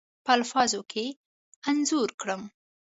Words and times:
په 0.25 0.31
الفاظو 0.37 0.81
کې 0.91 1.05
انځور 1.69 2.09
کړم. 2.21 2.41